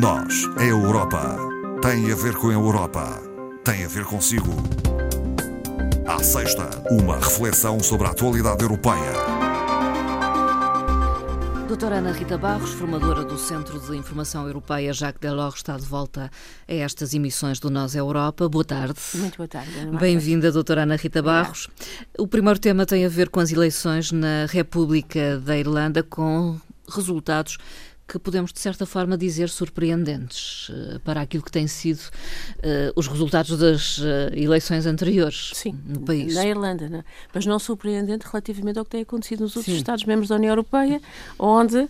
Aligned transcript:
Nós, 0.00 0.48
a 0.56 0.64
Europa, 0.64 1.36
tem 1.82 2.10
a 2.10 2.14
ver 2.14 2.34
com 2.36 2.48
a 2.48 2.52
Europa, 2.54 3.20
tem 3.62 3.84
a 3.84 3.88
ver 3.88 4.06
consigo. 4.06 4.50
À 6.06 6.22
sexta, 6.22 6.70
uma 6.90 7.16
reflexão 7.16 7.78
sobre 7.78 8.06
a 8.06 8.10
atualidade 8.10 8.62
europeia. 8.62 9.12
Doutora 11.68 11.96
Ana 11.96 12.12
Rita 12.12 12.38
Barros, 12.38 12.70
formadora 12.70 13.22
do 13.22 13.36
Centro 13.36 13.78
de 13.80 13.94
Informação 13.94 14.46
Europeia 14.46 14.94
Jacques 14.94 15.20
Delors, 15.20 15.56
está 15.56 15.76
de 15.76 15.84
volta 15.84 16.30
a 16.66 16.72
estas 16.72 17.12
emissões 17.12 17.60
do 17.60 17.68
Nós 17.68 17.94
Europa. 17.94 18.48
Boa 18.48 18.64
tarde. 18.64 18.98
Muito 19.16 19.36
boa 19.36 19.48
tarde. 19.48 19.70
Bem-vinda, 20.00 20.50
doutora 20.50 20.84
Ana 20.84 20.96
Rita 20.96 21.20
Barros. 21.20 21.68
O 22.18 22.26
primeiro 22.26 22.58
tema 22.58 22.86
tem 22.86 23.04
a 23.04 23.10
ver 23.10 23.28
com 23.28 23.40
as 23.40 23.52
eleições 23.52 24.10
na 24.10 24.46
República 24.48 25.38
da 25.38 25.58
Irlanda, 25.58 26.02
com 26.02 26.58
resultados 26.88 27.58
que 28.06 28.18
podemos, 28.18 28.52
de 28.52 28.60
certa 28.60 28.84
forma, 28.84 29.16
dizer 29.16 29.48
surpreendentes 29.48 30.68
uh, 30.68 31.00
para 31.00 31.20
aquilo 31.20 31.42
que 31.42 31.50
têm 31.50 31.66
sido 31.66 32.00
uh, 32.00 32.92
os 32.94 33.06
resultados 33.06 33.56
das 33.56 33.98
uh, 33.98 34.02
eleições 34.34 34.86
anteriores 34.86 35.52
Sim, 35.54 35.78
no 35.86 36.00
país. 36.00 36.34
Na 36.34 36.46
Irlanda, 36.46 36.88
não? 36.88 36.98
É? 36.98 37.04
mas 37.32 37.46
não 37.46 37.58
surpreendente 37.58 38.26
relativamente 38.26 38.78
ao 38.78 38.84
que 38.84 38.90
tem 38.90 39.02
acontecido 39.02 39.40
nos 39.40 39.56
outros 39.56 39.74
Estados-membros 39.74 40.28
da 40.28 40.36
União 40.36 40.50
Europeia, 40.50 41.00
onde, 41.38 41.88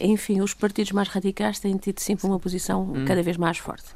enfim, 0.00 0.40
os 0.40 0.54
partidos 0.54 0.92
mais 0.92 1.08
radicais 1.08 1.58
têm 1.58 1.76
tido 1.76 2.00
sempre 2.00 2.26
uma 2.26 2.38
posição 2.38 2.82
hum. 2.82 3.04
cada 3.04 3.22
vez 3.22 3.36
mais 3.36 3.58
forte. 3.58 3.86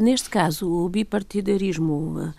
neste 0.00 0.28
caso, 0.28 0.68
o 0.68 0.88
bipartidarismo 0.88 2.34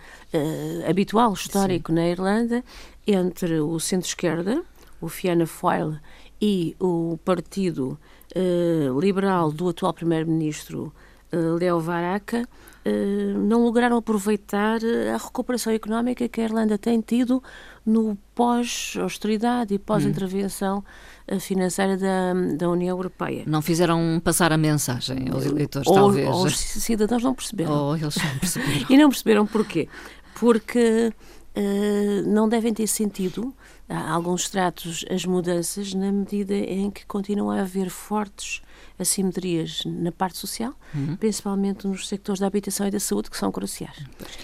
habitual, 0.87 1.33
histórico 1.33 1.91
Sim. 1.91 1.95
na 1.95 2.07
Irlanda, 2.07 2.63
entre 3.05 3.59
o 3.59 3.79
centro-esquerda, 3.79 4.61
o 4.99 5.07
Fianna 5.07 5.45
Fáil 5.45 5.97
e 6.41 6.75
o 6.79 7.17
partido 7.23 7.99
uh, 8.35 8.99
liberal 8.99 9.51
do 9.51 9.69
atual 9.69 9.93
primeiro-ministro 9.93 10.93
uh, 11.33 11.55
Leo 11.55 11.79
Varadkar 11.79 12.43
uh, 12.43 13.39
não 13.39 13.63
lograram 13.63 13.97
aproveitar 13.97 14.79
a 15.13 15.17
recuperação 15.17 15.73
económica 15.73 16.27
que 16.27 16.41
a 16.41 16.43
Irlanda 16.43 16.77
tem 16.77 17.01
tido 17.01 17.41
no 17.85 18.17
pós-austeridade 18.35 19.73
e 19.73 19.79
pós-intervenção 19.79 20.83
financeira 21.39 21.97
da, 21.97 22.33
da 22.57 22.69
União 22.69 22.95
Europeia. 22.95 23.43
Não 23.47 23.61
fizeram 23.61 24.21
passar 24.21 24.51
a 24.51 24.57
mensagem 24.57 25.29
aos 25.31 25.45
eleitores, 25.45 25.87
ou, 25.87 25.93
talvez. 25.93 26.27
Ou 26.27 26.45
os 26.45 26.57
cidadãos 26.57 27.23
não 27.23 27.33
perceberam. 27.33 27.71
Ou 27.71 27.95
eles 27.95 28.15
não 28.17 28.39
perceberam. 28.39 28.85
e 28.89 28.97
não 28.97 29.09
perceberam 29.09 29.47
porquê? 29.47 29.87
Porque 30.37 31.13
não 32.25 32.47
devem 32.47 32.73
ter 32.73 32.85
sentido 32.87 33.53
há 33.89 34.11
alguns 34.11 34.41
estratos 34.41 35.05
as 35.09 35.25
mudanças 35.25 35.93
na 35.93 36.11
medida 36.11 36.55
em 36.55 36.91
que 36.91 37.05
continuam 37.05 37.51
a 37.51 37.61
haver 37.61 37.89
fortes 37.89 38.61
assimetrias 38.99 39.83
na 39.85 40.11
parte 40.11 40.37
social, 40.37 40.73
uhum. 40.93 41.15
principalmente 41.15 41.87
nos 41.87 42.07
sectores 42.07 42.39
da 42.39 42.47
habitação 42.47 42.87
e 42.87 42.91
da 42.91 42.99
saúde, 42.99 43.29
que 43.29 43.37
são 43.37 43.51
cruciais. 43.51 43.97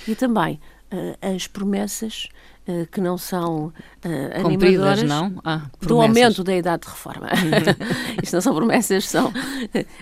E 0.08 0.16
também 0.16 0.60
uh, 0.92 1.36
as 1.36 1.48
promessas 1.48 2.30
uh, 2.68 2.86
que 2.92 3.02
não 3.02 3.18
são 3.18 3.68
uh, 3.68 4.46
animadoras 4.46 5.04
não? 5.04 5.42
Ah, 5.44 5.64
do 5.82 6.00
aumento 6.00 6.44
da 6.44 6.56
idade 6.56 6.84
de 6.84 6.90
reforma. 6.90 7.28
Uhum. 7.28 8.18
Isto 8.22 8.34
não 8.34 8.42
são 8.42 8.56
promessas, 8.56 9.10
são 9.10 9.34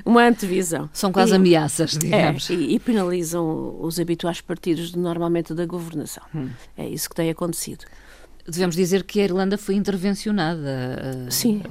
uma 0.05 0.23
antevisão. 0.27 0.89
São 0.91 1.11
quase 1.13 1.31
e, 1.31 1.35
ameaças, 1.35 1.91
digamos. 1.91 2.49
É, 2.49 2.53
e, 2.53 2.75
e, 2.75 2.79
penalizam 2.79 3.77
os 3.79 3.99
habituais 3.99 4.41
partidos 4.41 4.93
normalmente 4.93 5.53
da 5.53 5.65
governação. 5.65 6.23
Uhum. 6.33 6.49
É 6.77 6.87
isso 6.87 7.09
que 7.09 7.15
tem 7.15 7.29
acontecido 7.29 7.85
devemos 8.47 8.75
dizer 8.75 9.03
que 9.03 9.19
a 9.19 9.23
Irlanda 9.23 9.57
foi 9.57 9.75
intervencionada. 9.75 11.27
Sim, 11.29 11.61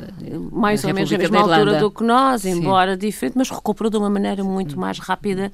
mais 0.52 0.84
ou 0.84 0.94
menos 0.94 1.10
na 1.10 1.18
mesma 1.18 1.40
altura 1.40 1.78
do 1.78 1.90
que 1.90 2.02
nós, 2.02 2.44
embora 2.44 2.92
Sim. 2.92 2.98
diferente, 2.98 3.36
mas 3.36 3.50
recuperou 3.50 3.90
de 3.90 3.96
uma 3.96 4.10
maneira 4.10 4.44
muito 4.44 4.78
mais 4.78 4.98
rápida. 4.98 5.52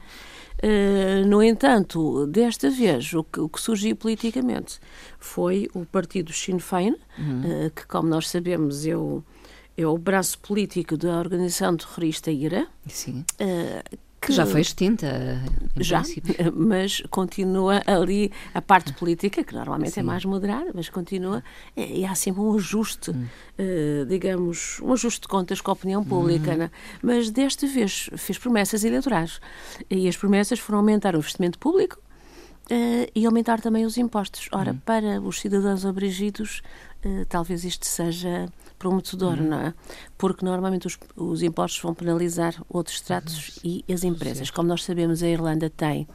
Uh, 0.56 1.26
no 1.26 1.42
entanto, 1.42 2.26
desta 2.26 2.70
vez, 2.70 3.12
o 3.12 3.22
que, 3.22 3.40
o 3.40 3.48
que, 3.48 3.60
surgiu 3.60 3.94
politicamente 3.94 4.80
foi 5.18 5.68
o 5.74 5.84
partido 5.84 6.32
Sinn 6.32 6.58
Féin, 6.58 6.96
uhum. 7.18 7.66
uh, 7.66 7.70
que, 7.70 7.86
como 7.86 8.08
nós 8.08 8.30
sabemos, 8.30 8.86
é 8.86 8.96
o, 8.96 9.22
é 9.76 9.86
o 9.86 9.98
braço 9.98 10.38
político 10.38 10.96
da 10.96 11.18
organização 11.18 11.76
terrorista 11.76 12.30
IRA, 12.30 12.66
Sim. 12.86 13.22
Uh, 13.38 13.98
que 14.20 14.32
já 14.32 14.46
foi 14.46 14.60
extinta, 14.60 15.40
já, 15.76 16.00
princípio. 16.00 16.34
mas 16.54 17.02
continua 17.10 17.82
ali 17.86 18.32
a 18.52 18.60
parte 18.60 18.92
política, 18.94 19.44
que 19.44 19.54
normalmente 19.54 19.90
é 19.90 19.94
Sim. 19.94 20.00
é 20.00 20.02
mais 20.02 20.24
moderada, 20.24 20.70
mas 20.74 20.88
continua, 20.88 21.44
e, 21.76 22.04
há 22.04 22.14
sempre 22.14 22.40
um 22.40 22.54
ajuste, 22.54 23.10
hum. 23.10 23.26
uh, 23.58 24.06
digamos, 24.06 24.80
um 24.80 24.92
ajuste 24.92 25.22
de 25.22 25.28
contas 25.28 25.60
com 25.60 25.70
a 25.70 25.74
opinião 25.74 26.04
pública, 26.04 26.52
hum. 26.54 26.56
né? 26.56 26.70
mas 27.02 27.30
desta 27.30 27.66
vez 27.66 28.10
fez 28.16 28.38
promessas 28.38 28.84
eleitorais, 28.84 29.40
e 29.90 30.08
as 30.08 30.16
promessas 30.16 30.58
foram 30.58 30.78
aumentar 30.78 31.14
o 31.14 31.18
investimento 31.18 31.58
público, 31.58 31.98
Uh, 32.68 33.06
e 33.14 33.24
aumentar 33.24 33.60
também 33.60 33.86
os 33.86 33.96
impostos. 33.96 34.48
Ora, 34.50 34.72
hum. 34.72 34.80
para 34.84 35.20
os 35.20 35.38
cidadãos 35.38 35.86
abrangidos, 35.86 36.62
uh, 37.04 37.24
talvez 37.28 37.64
isto 37.64 37.86
seja 37.86 38.48
prometedor, 38.76 39.38
uhum. 39.38 39.48
não 39.48 39.60
é? 39.60 39.74
Porque 40.18 40.44
normalmente 40.44 40.86
os, 40.86 40.98
os 41.16 41.42
impostos 41.42 41.80
vão 41.80 41.94
penalizar 41.94 42.60
outros 42.68 43.00
tratos 43.00 43.58
uhum. 43.58 43.82
e 43.88 43.92
as 43.92 44.02
empresas. 44.02 44.50
Como 44.50 44.68
nós 44.68 44.82
sabemos, 44.82 45.22
a 45.22 45.28
Irlanda 45.28 45.70
tem 45.70 46.08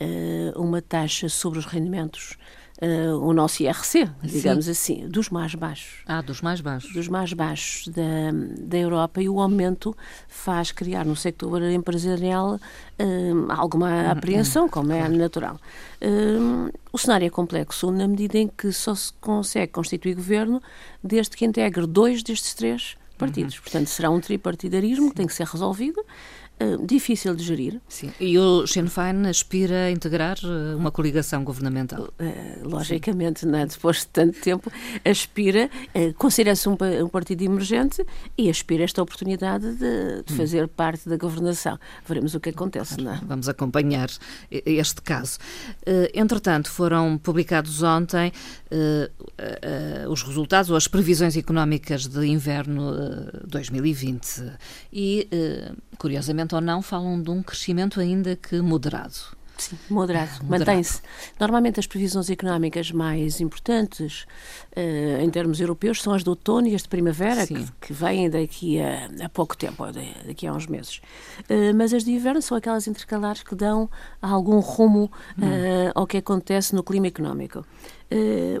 uh, 0.00 0.60
uma 0.60 0.82
taxa 0.82 1.28
sobre 1.28 1.60
os 1.60 1.66
rendimentos 1.66 2.36
Uh, 2.84 3.16
o 3.24 3.32
nosso 3.32 3.62
IRC, 3.62 4.10
digamos 4.24 4.64
Sim. 4.64 4.70
assim, 4.72 5.08
dos 5.08 5.30
mais 5.30 5.54
baixos. 5.54 6.00
Ah, 6.04 6.20
dos 6.20 6.40
mais 6.40 6.60
baixos. 6.60 6.92
Dos 6.92 7.06
mais 7.06 7.32
baixos 7.32 7.86
da, 7.86 8.02
da 8.58 8.76
Europa 8.76 9.22
e 9.22 9.28
o 9.28 9.40
aumento 9.40 9.96
faz 10.26 10.72
criar 10.72 11.04
no 11.04 11.14
sector 11.14 11.62
empresarial 11.62 12.56
uh, 12.56 13.52
alguma 13.52 13.88
hum, 13.88 14.10
apreensão, 14.10 14.68
como 14.68 14.90
é 14.90 15.08
natural. 15.08 15.60
Uh, 16.02 16.76
o 16.92 16.98
cenário 16.98 17.24
é 17.24 17.30
complexo 17.30 17.92
na 17.92 18.08
medida 18.08 18.36
em 18.36 18.48
que 18.48 18.72
só 18.72 18.96
se 18.96 19.12
consegue 19.20 19.70
constituir 19.70 20.16
governo 20.16 20.60
desde 21.04 21.36
que 21.36 21.44
integre 21.44 21.86
dois 21.86 22.20
destes 22.24 22.52
três 22.52 22.96
partidos. 23.16 23.54
Uhum. 23.54 23.62
Portanto, 23.62 23.86
será 23.86 24.10
um 24.10 24.20
tripartidarismo 24.20 25.04
Sim. 25.04 25.10
que 25.10 25.14
tem 25.14 25.26
que 25.28 25.34
ser 25.34 25.46
resolvido 25.46 26.04
eh, 26.62 26.76
difícil 26.86 27.34
de 27.34 27.42
gerir. 27.42 27.80
Sim. 27.88 28.12
E 28.20 28.38
o 28.38 28.66
Sinn 28.66 28.86
Féin 28.86 29.26
aspira 29.26 29.86
a 29.86 29.90
integrar 29.90 30.36
eh, 30.44 30.76
uma 30.76 30.92
coligação 30.92 31.42
governamental? 31.42 32.12
Uh, 32.20 32.68
logicamente, 32.68 33.44
não 33.44 33.58
é? 33.58 33.66
depois 33.66 34.00
de 34.00 34.06
tanto 34.08 34.40
tempo, 34.40 34.70
aspira, 35.04 35.68
uh, 35.94 36.14
considera-se 36.14 36.68
um, 36.68 36.76
um, 37.02 37.08
partido 37.08 37.42
emergente 37.42 38.06
e 38.38 38.48
aspira 38.48 38.84
esta 38.84 39.02
oportunidade 39.02 39.72
de, 39.72 40.22
de 40.22 40.32
hum. 40.32 40.36
fazer 40.36 40.68
parte 40.68 41.08
da 41.08 41.16
governação. 41.16 41.78
Veremos 42.06 42.34
o 42.34 42.40
que 42.40 42.50
acontece, 42.50 43.00
não 43.00 43.12
é? 43.12 43.20
Vamos 43.26 43.48
acompanhar 43.48 44.08
este 44.50 45.02
caso. 45.02 45.38
Entretanto, 46.14 46.70
foram 46.70 47.18
publicados 47.18 47.82
ontem 47.82 48.32
os 50.08 50.22
resultados 50.22 50.70
ou 50.70 50.76
as 50.76 50.86
previsões 50.86 51.36
económicas 51.36 52.06
de 52.06 52.26
inverno 52.26 52.92
2020 53.46 54.52
e, 54.92 55.28
curiosamente, 55.98 56.41
ou 56.50 56.60
não, 56.60 56.82
falam 56.82 57.22
de 57.22 57.30
um 57.30 57.42
crescimento 57.42 58.00
ainda 58.00 58.34
que 58.36 58.60
moderado. 58.60 59.36
Sim, 59.62 59.78
moderado, 59.88 60.30
moderado. 60.42 60.48
mantém-se. 60.48 61.00
Normalmente 61.38 61.78
as 61.78 61.86
previsões 61.86 62.28
económicas 62.30 62.90
mais 62.90 63.40
importantes 63.40 64.26
uh, 64.76 65.22
em 65.22 65.30
termos 65.30 65.60
europeus 65.60 66.02
são 66.02 66.12
as 66.12 66.24
de 66.24 66.30
outono 66.30 66.66
e 66.66 66.74
as 66.74 66.82
de 66.82 66.88
primavera, 66.88 67.46
que, 67.46 67.64
que, 67.80 67.92
vêm 67.92 68.28
daqui 68.28 68.80
a, 68.80 69.08
a 69.24 69.28
pouco 69.28 69.56
tempo, 69.56 69.84
daqui 70.26 70.46
a 70.46 70.52
uns 70.52 70.66
meses. 70.66 71.00
Uh, 71.48 71.74
mas 71.76 71.92
as 71.94 72.02
de 72.04 72.12
inverno 72.12 72.42
são 72.42 72.56
aquelas 72.56 72.88
intercalares 72.88 73.42
que 73.42 73.54
dão 73.54 73.88
algum 74.20 74.58
rumo 74.58 75.04
uh, 75.04 75.10
hum. 75.38 75.92
ao 75.94 76.06
que 76.06 76.16
acontece 76.16 76.74
no 76.74 76.82
clima 76.82 77.06
económico. 77.06 77.64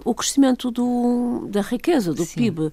o 0.04 0.14
crescimento 0.14 0.70
do, 0.70 1.48
da 1.50 1.62
riqueza, 1.62 2.14
do 2.14 2.24
Sim. 2.24 2.36
PIB, 2.36 2.72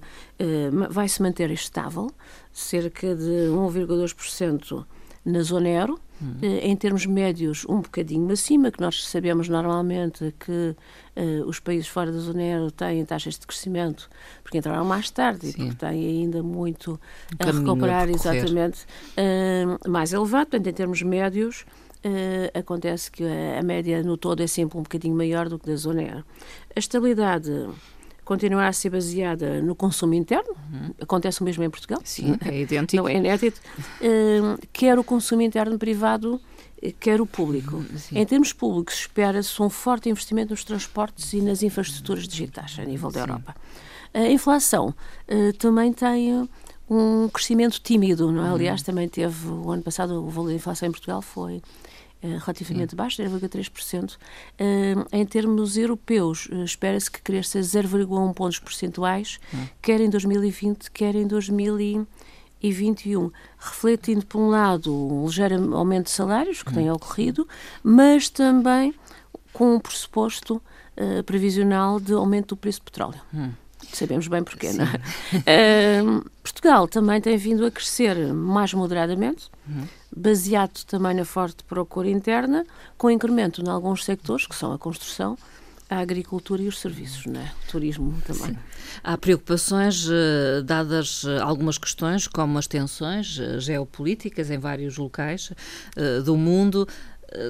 vai 0.88 1.08
se 1.08 1.20
manter 1.20 1.50
estável, 1.50 2.10
cerca 2.52 3.14
de 3.14 3.48
1,2% 3.50 4.84
na 5.24 5.42
zona 5.42 5.68
euro, 5.68 6.00
uhum. 6.20 6.38
em 6.42 6.74
termos 6.76 7.04
médios 7.04 7.64
um 7.68 7.80
bocadinho 7.80 8.30
acima, 8.32 8.70
que 8.70 8.80
nós 8.80 9.06
sabemos 9.06 9.48
normalmente 9.48 10.34
que 10.38 10.74
uh, 11.16 11.46
os 11.46 11.60
países 11.60 11.88
fora 11.88 12.10
da 12.10 12.18
zona 12.18 12.42
euro 12.42 12.70
têm 12.70 13.04
taxas 13.04 13.38
de 13.38 13.46
crescimento 13.46 14.08
porque 14.42 14.58
entraram 14.58 14.84
mais 14.84 15.10
tarde 15.10 15.46
Sim. 15.46 15.48
e 15.48 15.52
porque 15.52 15.74
têm 15.74 16.06
ainda 16.06 16.42
muito 16.42 16.92
um 16.92 17.48
a 17.48 17.52
recuperar, 17.52 18.08
exatamente, 18.08 18.86
uh, 19.12 19.90
mais 19.90 20.12
elevado, 20.12 20.48
portanto, 20.48 20.66
em 20.66 20.72
termos 20.72 21.02
médios, 21.02 21.64
Uh, 22.02 22.48
acontece 22.58 23.10
que 23.10 23.22
a, 23.22 23.58
a, 23.58 23.62
média 23.62 24.02
no 24.02 24.16
todo 24.16 24.42
é 24.42 24.46
sempre 24.46 24.78
um 24.78 24.82
bocadinho 24.82 25.14
maior 25.14 25.50
do 25.50 25.58
que 25.58 25.66
da 25.66 25.76
zona 25.76 26.00
euro. 26.00 26.24
A 26.74 26.78
estabilidade 26.78 27.68
continuar 28.30 28.68
a 28.68 28.72
ser 28.72 28.90
baseada 28.90 29.60
no 29.60 29.74
consumo 29.74 30.14
interno, 30.14 30.54
uhum. 30.72 30.94
acontece 31.00 31.40
o 31.40 31.44
mesmo 31.44 31.64
em 31.64 31.68
Portugal. 31.68 32.00
Sim, 32.04 32.36
é 32.44 32.60
idêntico. 32.60 33.02
Não 33.02 33.08
é 33.08 33.16
inédito. 33.16 33.60
Uh, 34.00 34.56
quer 34.72 34.96
o 35.00 35.02
consumo 35.02 35.42
interno 35.42 35.76
privado, 35.76 36.40
quer 37.00 37.20
o 37.20 37.26
público. 37.26 37.78
Uhum, 37.78 37.98
sim. 37.98 38.16
Em 38.16 38.24
termos 38.24 38.52
públicos, 38.52 39.00
espera-se 39.00 39.60
um 39.60 39.68
forte 39.68 40.08
investimento 40.08 40.50
nos 40.50 40.62
transportes 40.62 41.32
e 41.32 41.40
nas 41.42 41.64
infraestruturas 41.64 42.28
digitais 42.28 42.76
a 42.78 42.84
nível 42.84 43.10
da 43.10 43.18
Europa. 43.18 43.56
A 44.14 44.28
inflação 44.28 44.94
uh, 45.28 45.52
também 45.54 45.92
tem 45.92 46.48
um 46.88 47.28
crescimento 47.28 47.80
tímido, 47.80 48.30
não 48.30 48.46
é? 48.46 48.48
Uhum. 48.50 48.54
Aliás, 48.54 48.80
também 48.80 49.08
teve, 49.08 49.48
o 49.48 49.72
ano 49.72 49.82
passado, 49.82 50.24
o 50.24 50.30
valor 50.30 50.50
da 50.50 50.54
inflação 50.54 50.88
em 50.88 50.92
Portugal 50.92 51.20
foi 51.20 51.60
relativamente 52.22 52.90
Sim. 52.90 52.96
baixo, 52.96 53.22
0,3%. 53.22 54.14
Uh, 54.14 54.16
em 55.12 55.24
termos 55.24 55.76
europeus, 55.76 56.46
uh, 56.46 56.64
espera-se 56.64 57.10
que 57.10 57.22
cresça 57.22 57.60
0,1 57.60 58.34
pontos 58.34 58.58
percentuais, 58.58 59.38
uhum. 59.52 59.68
quer 59.80 60.00
em 60.00 60.10
2020, 60.10 60.90
quer 60.90 61.14
em 61.14 61.26
2021, 61.26 63.30
refletindo, 63.58 64.26
por 64.26 64.40
um 64.40 64.48
lado, 64.48 64.94
um 64.94 65.26
ligeiro 65.26 65.74
aumento 65.74 66.06
de 66.06 66.10
salários 66.10 66.62
que 66.62 66.70
uhum. 66.70 66.74
tem 66.74 66.90
ocorrido, 66.90 67.48
mas 67.82 68.28
também 68.28 68.94
com 69.52 69.74
um 69.74 69.80
pressuposto 69.80 70.62
previsional 71.24 71.98
de 71.98 72.12
aumento 72.12 72.48
do 72.48 72.56
preço 72.58 72.80
do 72.80 72.84
petróleo. 72.84 73.20
Uhum 73.32 73.52
sabemos 73.96 74.28
bem 74.28 74.42
porquê, 74.42 74.72
Sim. 74.72 74.78
não 74.78 74.84
é? 74.84 76.02
Uh, 76.02 76.30
Portugal 76.42 76.88
também 76.88 77.20
tem 77.20 77.36
vindo 77.36 77.64
a 77.64 77.70
crescer 77.70 78.16
mais 78.32 78.72
moderadamente, 78.74 79.50
uhum. 79.68 79.86
baseado 80.14 80.84
também 80.84 81.14
na 81.14 81.24
forte 81.24 81.64
procura 81.64 82.08
interna, 82.08 82.64
com 82.98 83.10
incremento 83.10 83.62
em 83.62 83.68
alguns 83.68 84.04
sectores, 84.04 84.46
que 84.46 84.54
são 84.54 84.72
a 84.72 84.78
construção, 84.78 85.36
a 85.90 85.98
agricultura 85.98 86.62
e 86.62 86.68
os 86.68 86.78
serviços, 86.78 87.26
né? 87.26 87.50
o 87.64 87.70
turismo 87.72 88.16
também. 88.24 88.52
Sim. 88.52 88.58
Há 89.02 89.18
preocupações, 89.18 90.06
eh, 90.08 90.62
dadas 90.62 91.24
eh, 91.24 91.40
algumas 91.40 91.78
questões, 91.78 92.28
como 92.28 92.58
as 92.58 92.68
tensões 92.68 93.38
eh, 93.40 93.58
geopolíticas 93.58 94.50
em 94.50 94.58
vários 94.58 94.96
locais 94.96 95.52
do 96.24 96.36
mundo, 96.36 96.86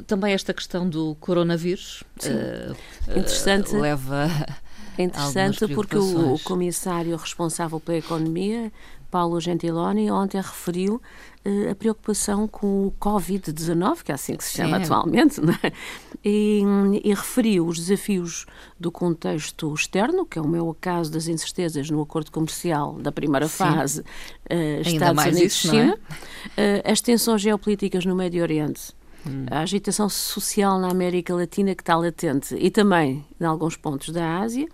também 0.07 0.33
esta 0.33 0.55
questão 0.55 0.89
do 0.89 1.15
coronavírus. 1.17 2.03
Sim. 2.19 2.31
Interessante. 3.09 3.75
leva 3.75 4.29
é 5.01 5.05
interessante 5.05 5.67
porque 5.69 5.97
o, 5.97 6.35
o, 6.35 6.39
comissário 6.41 7.17
responsável 7.17 7.81
pela 7.81 7.99
economia, 7.99 8.73
Paulo 9.11 9.41
Gentiloni, 9.41 10.11
ontem 10.11 10.39
referiu 10.39 11.01
uh, 11.45 11.71
a 11.71 11.75
preocupação 11.75 12.47
com 12.47 12.87
o 12.87 12.95
Covid-19, 13.01 14.03
que 14.03 14.13
é 14.13 14.15
assim 14.15 14.37
que 14.37 14.45
se 14.45 14.57
chama 14.57 14.79
Sim. 14.79 14.85
atualmente, 14.85 15.41
é? 15.65 15.73
e, 16.25 16.63
e, 17.03 17.15
referiu 17.15 17.67
os 17.67 17.79
desafios 17.79 18.47
do 18.79 18.93
contexto 18.93 19.73
externo, 19.75 20.25
que 20.25 20.39
é 20.39 20.43
o 20.43 20.49
meu 20.49 20.77
caso 20.81 21.11
das 21.11 21.27
incertezas 21.27 21.91
no 21.91 22.01
acordo 22.03 22.31
comercial 22.31 22.95
da 22.95 23.11
primeira 23.11 23.49
Sim. 23.49 23.57
fase, 23.57 24.01
uh, 24.01 24.81
Estados 24.83 25.25
Unidos-China, 25.25 25.99
é? 26.57 26.81
uh, 26.87 26.93
as 26.93 27.01
tensões 27.01 27.41
geopolíticas 27.41 28.05
no 28.05 28.15
Médio 28.15 28.43
Oriente 28.43 29.00
Hum. 29.27 29.47
A 29.51 29.61
agitação 29.61 30.09
social 30.09 30.79
na 30.79 30.91
América 30.91 31.35
Latina 31.35 31.75
que 31.75 31.83
está 31.83 31.97
latente 31.97 32.55
e 32.59 32.71
também 32.71 33.25
em 33.41 33.45
alguns 33.45 33.77
pontos 33.77 34.11
da 34.11 34.39
Ásia, 34.39 34.69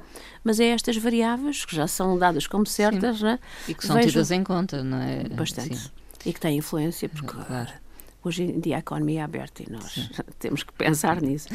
mas 0.45 0.61
é 0.61 0.69
estas 0.69 0.97
variáveis 0.97 1.65
que 1.65 1.75
já 1.75 1.87
são 1.87 2.19
dadas 2.19 2.47
como 2.47 2.67
certas 2.67 3.21
né? 3.21 3.39
e 3.67 3.75
que 3.75 3.87
são 3.87 3.97
Vejo... 3.97 4.09
tidas 4.09 4.31
em 4.31 4.45
conta, 4.45 4.83
não 4.83 4.99
é? 4.99 5.25
Bastante. 5.29 5.77
Sim. 5.77 5.91
E 6.25 6.33
que 6.33 6.41
têm 6.41 6.59
influência, 6.59 7.09
porque 7.09 7.37
claro. 7.37 7.71
hoje 8.25 8.45
em 8.45 8.61
dia 8.61 8.77
a 8.77 8.79
economia 8.81 9.21
é 9.21 9.23
aberta 9.23 9.63
e 9.63 9.71
nós 9.71 9.93
Sim. 9.93 10.09
temos 10.39 10.63
que 10.63 10.73
pensar 10.73 11.21
nisso. 11.21 11.49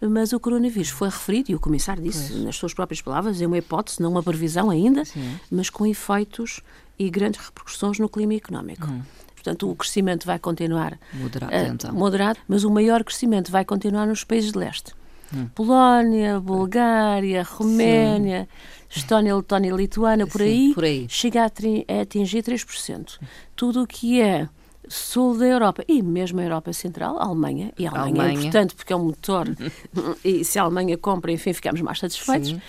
Mas 0.00 0.32
o 0.32 0.40
coronavírus 0.40 0.90
foi 0.90 1.08
referido, 1.08 1.50
e 1.50 1.54
o 1.54 1.60
comissário 1.60 2.02
disse 2.02 2.32
pois. 2.32 2.44
nas 2.44 2.56
suas 2.56 2.74
próprias 2.74 3.00
palavras, 3.00 3.40
é 3.40 3.46
uma 3.46 3.56
hipótese, 3.56 4.02
não 4.02 4.10
uma 4.10 4.22
previsão 4.22 4.68
ainda, 4.70 5.04
Sim. 5.04 5.38
mas 5.50 5.70
com 5.70 5.86
efeitos 5.86 6.60
e 6.98 7.08
grandes 7.08 7.40
repercussões 7.40 7.98
no 7.98 8.08
clima 8.08 8.34
económico. 8.34 8.86
Hum. 8.86 9.02
Portanto, 9.44 9.70
o 9.70 9.76
crescimento 9.76 10.24
vai 10.24 10.38
continuar 10.38 10.98
moderado, 11.12 11.52
uh, 11.52 11.74
então. 11.74 11.92
moderado 11.92 12.38
mas 12.48 12.64
o 12.64 12.70
maior 12.70 13.04
crescimento 13.04 13.52
vai 13.52 13.62
continuar 13.62 14.06
nos 14.06 14.24
países 14.24 14.52
de 14.52 14.58
leste. 14.58 14.94
Hum. 15.34 15.48
Polónia, 15.54 16.40
Bulgária, 16.40 17.42
Roménia, 17.42 18.48
Sim. 18.88 19.00
Estónia, 19.00 19.36
Letónia, 19.36 19.72
Lituânia, 19.74 20.26
por, 20.26 20.40
Sim, 20.40 20.46
aí, 20.46 20.74
por 20.74 20.84
aí, 20.84 21.06
chega 21.10 21.42
a, 21.42 21.44
a 21.44 22.00
atingir 22.00 22.42
3%. 22.42 23.18
Tudo 23.54 23.82
o 23.82 23.86
que 23.86 24.22
é 24.22 24.48
sul 24.88 25.36
da 25.36 25.46
Europa 25.46 25.84
e 25.86 26.02
mesmo 26.02 26.40
a 26.40 26.44
Europa 26.44 26.72
Central, 26.72 27.18
a 27.18 27.24
Alemanha, 27.24 27.70
e 27.78 27.86
a 27.86 27.90
Alemanha, 27.90 28.06
é 28.06 28.10
Alemanha. 28.10 28.30
é 28.30 28.40
importante 28.40 28.74
porque 28.74 28.92
é 28.94 28.96
um 28.96 29.04
motor, 29.04 29.46
e 30.24 30.42
se 30.42 30.58
a 30.58 30.62
Alemanha 30.62 30.96
compra, 30.96 31.32
enfim, 31.32 31.52
ficamos 31.52 31.82
mais 31.82 31.98
satisfeitos, 31.98 32.52
uh, 32.52 32.60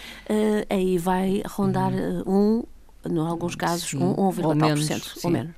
aí 0.69 0.97
vai 0.97 1.41
rondar 1.47 1.93
uhum. 1.93 2.63
um, 3.05 3.09
em 3.09 3.17
alguns 3.19 3.55
casos, 3.55 3.89
Sim. 3.89 3.97
um 3.97 4.13
1,9% 4.13 4.41
ou 4.41 4.55
menos. 4.55 5.23
Ou 5.23 5.31
menos. 5.31 5.55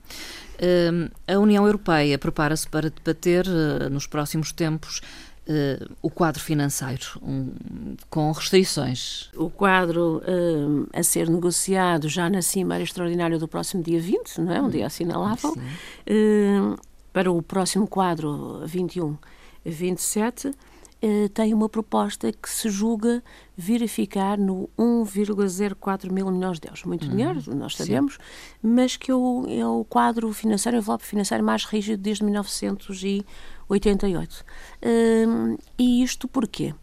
A 1.27 1.37
União 1.37 1.65
Europeia 1.65 2.17
prepara-se 2.17 2.67
para 2.67 2.89
debater 2.89 3.45
eh, 3.47 3.89
nos 3.89 4.07
próximos 4.07 4.51
tempos 4.51 5.01
Uh, 5.49 5.95
o 6.01 6.09
quadro 6.09 6.43
financeiro, 6.43 7.05
um, 7.21 7.95
com 8.09 8.29
restrições. 8.33 9.29
O 9.33 9.49
quadro 9.49 10.17
uh, 10.17 10.89
a 10.91 11.01
ser 11.01 11.29
negociado 11.29 12.09
já 12.09 12.29
na 12.29 12.41
Cimeira 12.41 12.83
Extraordinária 12.83 13.39
do 13.39 13.47
próximo 13.47 13.81
dia 13.81 13.97
20, 13.97 14.41
não 14.41 14.51
é? 14.51 14.61
Um 14.61 14.69
dia 14.69 14.85
assinalável. 14.85 15.51
Uh, 15.51 16.77
para 17.13 17.31
o 17.31 17.41
próximo 17.41 17.87
quadro 17.87 18.61
21-27, 18.65 19.17
eh, 20.47 20.53
tem 21.33 21.53
uma 21.53 21.69
proposta 21.69 22.31
que 22.31 22.49
se 22.49 22.69
julga 22.69 23.23
verificar 23.55 24.37
no 24.37 24.69
1,04 24.77 26.11
mil 26.11 26.29
milhões 26.31 26.59
de 26.59 26.67
euros. 26.67 26.83
Muito 26.83 27.05
uhum. 27.05 27.11
dinheiro, 27.11 27.41
nós 27.55 27.75
sabemos, 27.75 28.13
Sim. 28.13 28.19
mas 28.61 28.97
que 28.97 29.11
é 29.11 29.15
o, 29.15 29.45
é 29.47 29.65
o 29.65 29.85
quadro 29.85 30.31
financeiro, 30.33 30.77
o 30.77 30.81
envelope 30.81 31.05
financeiro 31.05 31.43
mais 31.43 31.65
rígido 31.65 32.01
desde 32.01 32.23
1988. 32.23 34.45
Uh, 34.81 35.57
e 35.77 36.03
isto 36.03 36.27
porquê? 36.27 36.73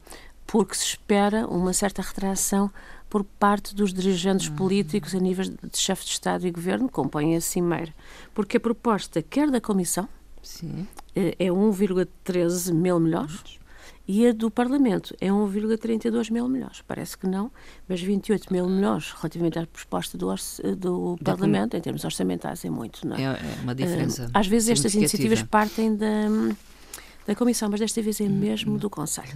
Porque 0.47 0.75
se 0.75 0.85
espera 0.85 1.47
uma 1.47 1.73
certa 1.73 2.03
retração 2.03 2.71
por 3.15 3.23
parte 3.23 3.75
dos 3.75 3.95
dirigentes 3.95 4.49
uhum. 4.49 4.57
políticos 4.57 5.15
a 5.15 5.21
nível 5.21 5.45
de 5.45 5.79
chefe 5.79 6.05
de 6.05 6.11
Estado 6.11 6.47
e 6.47 6.51
Governo, 6.51 6.89
que 6.89 6.95
compõem 6.95 7.37
a 7.37 7.41
Cimeira. 7.41 7.95
Porque 8.35 8.57
a 8.57 8.61
proposta, 8.61 9.23
quer 9.23 9.51
da 9.51 9.61
Comissão, 9.61 10.09
Sim. 10.43 10.87
Eh, 11.15 11.37
é 11.39 11.47
1,13 11.47 12.73
mil 12.73 12.99
milhões, 12.99 13.61
e 14.07 14.27
a 14.27 14.33
do 14.33 14.51
Parlamento 14.51 15.15
é 15.21 15.29
1,32 15.29 16.31
mil 16.31 16.49
milhões. 16.49 16.83
Parece 16.87 17.17
que 17.17 17.27
não, 17.27 17.51
mas 17.89 18.01
28 18.01 18.53
mil 18.53 18.69
milhões 18.69 19.13
relativamente 19.13 19.59
à 19.59 19.67
proposta 19.67 20.19
do, 20.19 20.35
do 20.77 21.19
Parlamento, 21.23 21.77
em 21.77 21.81
termos 21.81 22.05
orçamentais, 22.05 22.65
é 22.65 22.71
muito. 22.71 23.07
Não 23.07 23.17
é? 23.17 23.23
é, 23.23 23.27
é 23.27 23.63
uma 23.63 23.75
diferença. 23.75 24.31
Às 24.33 24.47
vezes 24.47 24.71
estas 24.71 24.95
iniciativas 24.95 25.43
partem 25.43 25.97
da 25.97 26.29
da 27.27 27.35
Comissão, 27.35 27.71
mas 27.71 27.81
desta 27.81 28.03
vez 28.03 28.21
é 28.21 28.29
mesmo 28.29 28.79
do 28.79 28.91
Conselho. 28.91 29.29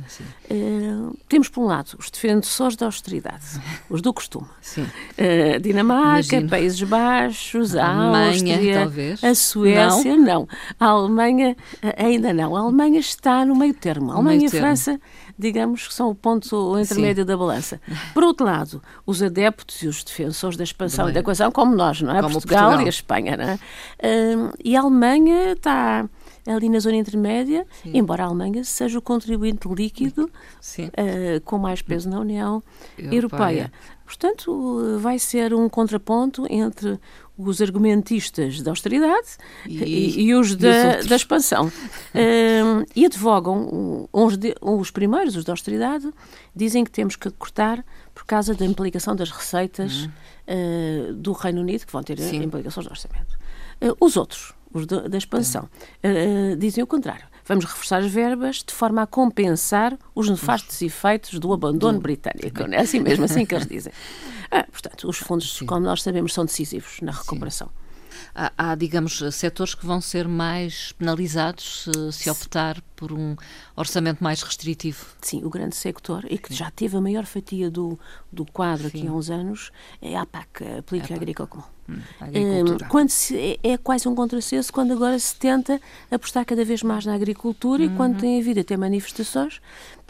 Uh, 0.50 1.16
temos, 1.28 1.48
por 1.48 1.62
um 1.62 1.66
lado, 1.66 1.96
os 1.98 2.10
defensores 2.10 2.76
da 2.76 2.86
austeridade, 2.86 3.44
os 3.88 4.02
do 4.02 4.12
costume. 4.12 4.46
Uh, 4.76 5.60
Dinamarca, 5.60 6.36
Imagino. 6.36 6.50
Países 6.50 6.82
Baixos, 6.82 7.74
a, 7.74 7.86
a 7.86 7.94
Alemanha, 7.94 8.54
Áustria, 8.54 8.74
talvez. 8.80 9.24
a 9.24 9.34
Suécia, 9.34 10.16
não. 10.16 10.24
não. 10.24 10.48
A 10.78 10.86
Alemanha, 10.86 11.56
uh, 11.82 12.04
ainda 12.04 12.32
não. 12.34 12.54
A 12.54 12.60
Alemanha 12.60 13.00
está 13.00 13.44
no 13.44 13.56
meio 13.56 13.72
termo. 13.72 14.12
A 14.12 14.16
Alemanha 14.16 14.42
e 14.42 14.46
a 14.46 14.50
França, 14.50 15.00
digamos 15.38 15.88
que 15.88 15.94
são 15.94 16.10
o 16.10 16.14
ponto 16.14 16.78
intermédio 16.78 17.22
Sim. 17.22 17.26
da 17.26 17.36
balança. 17.36 17.80
Por 18.12 18.22
outro 18.22 18.44
lado, 18.44 18.82
os 19.06 19.22
adeptos 19.22 19.82
e 19.82 19.88
os 19.88 20.04
defensores 20.04 20.58
da 20.58 20.64
expansão 20.64 21.06
Bem, 21.06 21.12
e 21.12 21.14
da 21.14 21.22
coesão, 21.22 21.50
como 21.50 21.74
nós, 21.74 22.02
não 22.02 22.14
é? 22.14 22.20
Portugal, 22.20 22.70
Portugal, 22.70 22.82
e 22.82 22.86
a 22.86 22.88
Espanha, 22.88 23.36
não 23.36 23.44
é? 23.44 23.58
e 24.62 24.76
a 24.76 24.80
Alemanha 24.80 25.52
está 25.52 26.08
ali 26.54 26.68
na 26.68 26.78
zona 26.80 26.96
intermédia, 26.96 27.66
Sim. 27.82 27.92
embora 27.94 28.24
a 28.24 28.26
Alemanha 28.26 28.64
seja 28.64 28.98
o 28.98 29.02
contribuinte 29.02 29.68
líquido 29.68 30.24
uh, 30.24 31.40
com 31.44 31.58
mais 31.58 31.82
peso 31.82 32.08
na 32.08 32.20
União 32.20 32.62
Europeia. 32.96 33.18
Europeia. 33.18 33.72
Portanto, 34.04 34.98
vai 35.00 35.18
ser 35.18 35.52
um 35.52 35.68
contraponto 35.68 36.46
entre 36.48 36.98
os 37.38 37.62
argumentistas 37.62 38.60
da 38.62 38.72
austeridade 38.72 39.28
e, 39.66 39.84
e, 39.84 40.20
e 40.22 40.34
os, 40.34 40.56
da, 40.56 41.02
da, 41.02 41.14
expansão. 41.14 41.66
uh, 41.66 41.70
e 42.96 43.06
advogam, 43.06 44.08
uns 44.12 44.36
de, 44.36 44.54
os 44.60 44.90
primeiros, 44.90 45.36
os 45.36 45.44
da 45.44 45.52
austeridade, 45.52 46.10
dizem 46.54 46.84
que 46.84 46.90
temos 46.90 47.14
que 47.14 47.30
cortar 47.30 47.84
por 48.12 48.24
causa 48.24 48.54
da 48.54 48.64
implicação 48.64 49.14
das 49.14 49.30
receitas 49.30 50.04
uhum. 50.04 50.10
uh, 51.10 51.14
do 51.14 51.32
Reino 51.32 51.60
Unido, 51.60 51.86
que 51.86 51.92
vão 51.92 52.02
ter 52.02 52.18
Sim. 52.18 52.42
implicações 52.42 52.86
do 52.86 52.90
orçamento. 52.90 53.38
Uh, 53.80 53.94
os 54.00 54.16
outros, 54.16 54.52
da, 54.86 55.08
da 55.08 55.18
expansão, 55.18 55.68
uh, 56.04 56.56
dizem 56.56 56.82
o 56.82 56.86
contrário. 56.86 57.26
Vamos 57.44 57.64
reforçar 57.64 57.98
as 57.98 58.12
verbas 58.12 58.56
de 58.56 58.74
forma 58.74 59.02
a 59.02 59.06
compensar 59.06 59.98
os 60.14 60.28
nefastos 60.28 60.82
efeitos 60.82 61.38
do 61.38 61.52
abandono 61.52 61.98
britânico. 61.98 62.62
É 62.70 62.80
assim 62.80 63.00
mesmo, 63.00 63.24
assim 63.24 63.46
que 63.46 63.54
eles 63.54 63.66
dizem. 63.66 63.92
Ah, 64.50 64.64
portanto, 64.72 65.06
os 65.06 65.18
fundos, 65.18 65.60
como 65.66 65.80
nós 65.80 66.02
sabemos, 66.02 66.32
são 66.32 66.42
decisivos 66.42 67.02
na 67.02 67.12
recuperação. 67.12 67.66
Sim 67.66 67.87
há, 68.34 68.52
há, 68.56 68.74
digamos, 68.74 69.22
setores 69.32 69.74
que 69.74 69.86
vão 69.86 70.00
ser 70.00 70.28
mais 70.28 70.92
penalizados 70.92 71.84
se, 71.84 72.12
se, 72.12 72.30
optar 72.30 72.80
por 72.94 73.12
um 73.12 73.36
orçamento 73.76 74.22
mais 74.22 74.42
restritivo. 74.42 75.06
Sim, 75.20 75.44
o 75.44 75.50
grande 75.50 75.76
sector, 75.76 76.24
e 76.28 76.38
que 76.38 76.48
Sim. 76.48 76.54
já 76.54 76.70
teve 76.70 76.96
a 76.96 77.00
maior 77.00 77.26
fatia 77.26 77.70
do, 77.70 77.98
do 78.32 78.44
quadro 78.44 78.90
Sim. 78.90 78.98
aqui 78.98 79.08
há 79.08 79.12
uns 79.12 79.30
anos, 79.30 79.70
é 80.00 80.16
a 80.16 80.22
APAC, 80.22 80.64
a 80.78 80.82
Política 80.82 81.14
Agrícola 81.14 81.46
Comum. 81.46 81.64
Hum, 81.88 82.02
quando 82.90 83.08
se, 83.08 83.34
é, 83.34 83.58
é, 83.62 83.78
quase 83.78 84.06
um 84.06 84.14
contrassenso 84.14 84.70
quando 84.70 84.92
agora 84.92 85.18
se 85.18 85.34
tenta 85.34 85.80
apostar 86.10 86.44
cada 86.44 86.62
vez 86.62 86.82
mais 86.82 87.06
na 87.06 87.14
agricultura 87.14 87.82
uhum. 87.82 87.94
e 87.94 87.96
quando 87.96 88.14
uhum. 88.14 88.20
tem 88.20 88.40
havido 88.40 88.60
até 88.60 88.76
manifestações 88.76 89.58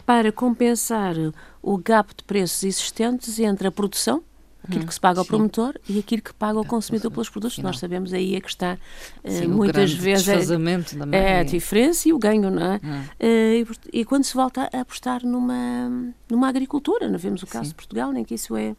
para 0.05 0.31
compensar 0.31 1.15
o 1.61 1.77
gap 1.77 2.13
de 2.13 2.23
preços 2.23 2.63
existentes 2.63 3.39
entre 3.39 3.67
a 3.67 3.71
produção 3.71 4.23
aquilo 4.69 4.85
que 4.85 4.93
se 4.93 4.99
paga 4.99 5.19
ao 5.19 5.23
Sim. 5.23 5.29
promotor 5.29 5.75
e 5.87 5.99
aquilo 5.99 6.21
que 6.21 6.33
paga 6.33 6.59
o 6.59 6.65
consumidor 6.65 7.11
pelos 7.11 7.29
produtos. 7.29 7.55
Final. 7.55 7.71
Nós 7.71 7.79
sabemos 7.79 8.13
aí 8.13 8.35
é 8.35 8.41
que 8.41 8.47
está 8.47 8.77
Sim, 9.25 9.47
uh, 9.47 9.49
muitas 9.49 9.91
vezes 9.93 10.27
é, 10.27 11.17
é, 11.17 11.39
a 11.39 11.43
diferença 11.43 12.07
e 12.07 12.13
o 12.13 12.19
ganho, 12.19 12.49
não 12.49 12.73
é? 12.73 12.79
Hum. 12.83 13.03
E, 13.19 13.67
e, 13.91 14.05
quando 14.05 14.23
se 14.23 14.33
volta 14.33 14.69
a 14.71 14.81
apostar 14.81 15.25
numa, 15.25 16.13
numa 16.29 16.47
agricultura, 16.47 17.09
não 17.09 17.17
vemos 17.17 17.43
o 17.43 17.47
caso 17.47 17.65
Sim. 17.65 17.69
de 17.69 17.75
Portugal, 17.75 18.15
em 18.15 18.23
que 18.23 18.35
isso 18.35 18.55
é, 18.55 18.75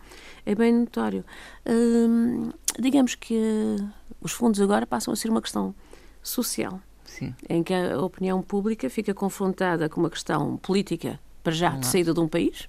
é 0.47 0.55
bem 0.55 0.73
notório. 0.73 1.25
Uh, 1.67 2.53
digamos 2.79 3.15
que 3.15 3.77
os 4.21 4.33
fundos 4.33 4.61
agora 4.61 4.87
passam 4.87 5.13
a 5.13 5.17
ser 5.17 5.29
uma 5.29 5.43
questão 5.43 5.75
social. 6.23 6.81
Sim. 7.03 7.35
em 7.49 7.61
que 7.61 7.75
a 7.75 8.01
opinião 8.01 8.41
pública 8.41 8.89
fica 8.89 9.13
confrontada 9.13 9.89
com 9.89 10.01
uma 10.01 10.09
questão 10.09 10.57
política, 10.59 11.19
para 11.43 11.53
já, 11.53 11.71
de 11.71 11.87
saída 11.87 12.13
de 12.13 12.21
um 12.21 12.29
país. 12.29 12.69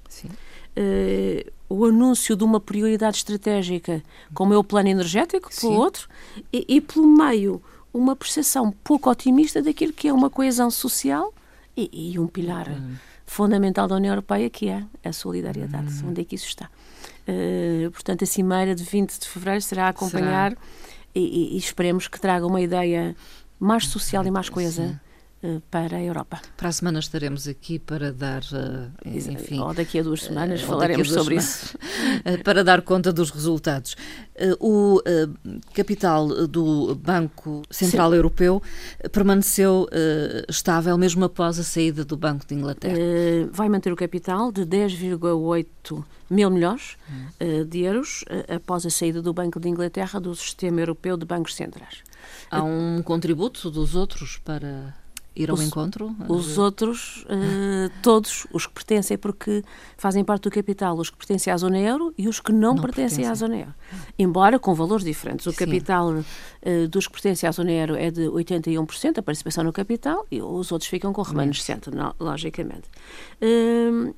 Uh, 0.78 1.52
o 1.70 1.86
anúncio 1.86 2.36
de 2.36 2.44
uma 2.44 2.60
prioridade 2.60 3.18
estratégica, 3.18 4.04
como 4.34 4.54
é 4.54 4.58
o 4.58 4.64
plano 4.64 4.90
energético, 4.90 5.50
pelo 5.60 5.74
outro, 5.74 6.10
e, 6.52 6.66
e, 6.68 6.82
pelo 6.82 7.08
meio, 7.08 7.62
uma 7.94 8.16
percepção 8.16 8.72
pouco 8.84 9.10
otimista 9.10 9.62
daquilo 9.62 9.94
que 9.94 10.08
é 10.08 10.14
uma 10.14 10.30
coesão 10.30 10.70
social 10.70 11.34
e, 11.76 12.12
e 12.14 12.20
um 12.20 12.28
pilar 12.28 12.70
hum. 12.70 12.96
fundamental 13.26 13.88
da 13.88 13.96
União 13.96 14.12
Europeia, 14.12 14.50
que 14.50 14.68
é 14.68 14.84
a 15.04 15.14
solidariedade. 15.14 15.94
Hum. 16.04 16.10
Onde 16.10 16.22
é 16.22 16.26
que 16.26 16.36
isso 16.36 16.48
está? 16.48 16.70
Uh, 17.28 17.92
portanto, 17.92 18.24
a 18.24 18.28
Cimeira 18.28 18.76
de 18.76 18.84
20 18.84 19.20
de 19.20 19.28
fevereiro 19.28 19.62
será 19.62 19.86
a 19.86 19.90
acompanhar 19.90 20.58
e, 21.14 21.56
e, 21.56 21.58
esperemos 21.58 22.08
que 22.08 22.20
traga 22.20 22.46
uma 22.46 22.62
ideia 22.62 23.16
mais 23.60 23.88
social 23.88 24.26
e 24.26 24.32
mais 24.32 24.50
coesa. 24.50 24.88
Sim 24.88 25.11
para 25.72 25.98
a 25.98 26.04
Europa. 26.04 26.40
Para 26.56 26.70
a 26.70 26.72
semana 26.72 27.00
estaremos 27.00 27.48
aqui 27.48 27.80
para 27.80 28.14
dar, 28.14 28.44
eh, 28.54 29.10
enfim... 29.10 29.60
Ou 29.60 29.74
daqui 29.74 30.00
a 30.00 30.04
duas 30.04 30.22
semanas 30.22 30.62
falaremos 30.62 31.08
duas 31.08 31.20
sobre 31.20 31.42
semanas, 31.42 31.64
isso. 31.64 31.78
Eh, 32.24 32.38
para 32.38 32.64
dar 32.64 32.82
conta 32.82 33.12
dos 33.12 33.32
resultados. 33.32 33.96
O 34.60 35.02
capital 35.74 36.48
do 36.48 36.96
Banco 36.96 37.62
Central 37.70 38.10
Sim. 38.10 38.16
Europeu 38.16 38.62
permaneceu 39.12 39.88
estável 40.50 40.98
mesmo 40.98 41.26
após 41.26 41.60
a 41.60 41.64
saída 41.64 42.04
do 42.04 42.18
Banco 42.18 42.46
de 42.46 42.56
Inglaterra. 42.56 42.98
Vai 43.52 43.70
manter 43.70 43.92
o 43.92 43.96
capital 43.96 44.52
de 44.52 44.66
10,8 44.66 46.04
mil 46.30 46.50
milhões 46.50 46.98
hum. 47.10 47.66
de 47.68 47.80
euros 47.82 48.26
após 48.48 48.86
a 48.86 48.90
saída 48.90 49.22
do 49.22 49.34
Banco 49.34 49.60
de 49.60 49.70
Inglaterra 49.70 50.20
do 50.20 50.36
Sistema 50.36 50.82
Europeu 50.82 51.18
de 51.18 51.26
Bancos 51.26 51.56
Centrais. 51.56 52.04
Há 52.50 52.64
um 52.64 53.02
contributo 53.04 53.70
dos 53.70 53.96
outros 53.96 54.38
para 54.38 54.94
ir 55.36 55.50
ao 55.50 55.56
os, 55.56 55.62
encontro? 55.62 56.16
Os 56.28 56.58
outros, 56.58 57.26
uh, 57.26 57.92
todos 58.04 58.46
os 58.52 58.68
que 58.68 58.74
pertencem, 58.74 59.18
porque 59.18 59.64
fazem 59.98 60.24
parte 60.24 60.44
do 60.44 60.52
capital, 60.52 60.98
os 60.98 61.10
que 61.10 61.18
pertencem 61.18 61.52
à 61.52 61.58
zona 61.58 61.80
euro 61.80 62.14
e 62.18 62.28
os 62.28 62.40
que 62.40 62.52
não, 62.52 62.74
não 62.74 62.82
pertencem, 62.82 63.20
pertencem, 63.20 63.26
à 63.28 63.36
zona 63.36 63.58
euro. 63.58 63.74
Embora 64.18 64.60
com 64.60 64.74
valores 64.74 65.06
diferentes. 65.06 65.46
O 65.46 65.52
Sim. 65.52 65.58
capital 65.58 66.10
uh, 66.10 66.88
dos 66.90 67.08
que 67.08 67.14
pertencem 67.14 67.48
à 67.48 67.52
zona 67.52 67.72
euro 67.72 67.96
é 67.96 68.12
de 68.12 68.24
81%, 68.24 69.18
a 69.18 69.24
participação 69.24 69.64
no 69.64 69.74
capital, 69.74 70.26
e 70.30 70.42
os 70.42 70.72
outros 70.72 70.90
ficam 70.90 71.14
com 71.14 71.22
o 71.22 71.24
remanescente, 71.24 71.90
logicamente. 72.20 72.90
Uh, 73.42 74.14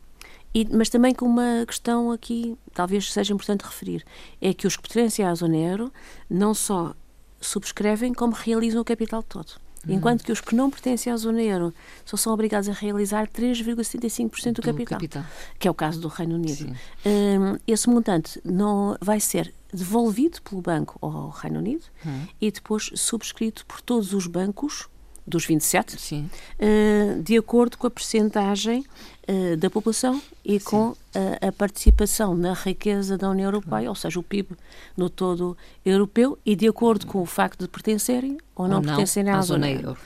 e, 0.54 0.68
mas 0.72 0.88
também 0.88 1.16
com 1.16 1.26
uma 1.26 1.66
questão 1.66 2.12
aqui, 2.12 2.56
talvez 2.74 3.12
seja 3.12 3.34
importante 3.34 3.62
referir, 3.62 4.06
é 4.40 4.54
que 4.54 4.68
os 4.68 4.76
que 4.76 4.84
pertencem 4.84 5.26
à 5.26 5.34
zona 5.34 5.58
euro 5.58 5.92
não 6.30 6.54
só 6.54 6.94
subscrevem, 7.42 8.14
como 8.14 8.34
realizam 8.34 8.82
o 8.82 8.86
capital 8.86 9.24
todo. 9.24 9.63
Uhum. 9.88 9.96
Enquanto 9.96 10.24
que 10.24 10.32
os 10.32 10.40
que 10.40 10.56
não 10.56 10.70
pertencem 10.70 11.12
à 11.12 11.18
zona 11.18 11.42
euro 11.42 11.74
só 12.06 12.16
são 12.16 12.34
obrigados 12.34 12.70
a 12.70 12.74
realizar 12.74 13.28
3,75% 13.28 14.54
do, 14.54 14.54
do 14.54 14.62
capital, 14.62 15.00
capital, 15.00 15.26
que 15.60 15.68
é 15.68 15.72
o 15.72 15.74
caso 15.74 16.00
do 16.00 16.08
Reino 16.08 16.36
Unido. 16.36 16.74
Um, 17.06 17.58
esse 17.68 17.90
montante 17.90 18.40
não 18.46 18.98
vai 19.02 19.20
ser 19.20 19.54
devolvido 19.74 20.42
pelo 20.42 20.62
banco 20.62 20.98
ao 21.02 21.30
Reino 21.30 21.60
Unido 21.60 21.84
uhum. 22.06 22.28
e 22.40 22.52
depois 22.52 22.92
subscrito 22.96 23.66
por 23.66 23.82
todos 23.82 24.14
os 24.14 24.28
bancos 24.28 24.88
dos 25.26 25.46
27, 25.46 25.96
uh, 25.96 27.22
de 27.22 27.38
acordo 27.38 27.78
com 27.78 27.88
a 27.88 27.92
percentagem 27.92 28.86
uh, 29.28 29.58
da 29.58 29.70
população 29.70 30.22
e 30.44 30.60
Sim. 30.60 30.66
com 30.66 30.96
a, 31.16 31.48
a, 31.48 31.52
participação 31.52 32.36
na 32.36 32.54
riqueza 32.54 33.18
da 33.18 33.30
União 33.30 33.48
Europeia, 33.48 33.90
ou 33.90 33.96
seja, 33.96 34.20
o 34.20 34.24
PIB 34.24 34.50
no 34.98 35.10
todo 35.10 35.58
europeu, 35.86 36.38
e 36.46 36.56
de 36.56 36.68
acordo 36.68 37.08
com 37.08 37.22
o 37.22 37.26
facto 37.26 37.62
de 37.62 37.68
pertencerem 37.68 38.38
ou 38.56 38.68
não, 38.68 38.78
ou 38.78 38.84
não 38.84 38.90
pertencerem 38.90 39.32
à, 39.32 39.38
à 39.38 39.42
zona 39.42 39.72
euro. 39.72 39.98